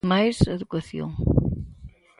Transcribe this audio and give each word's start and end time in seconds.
Máis 0.13 0.37
educación. 0.55 1.09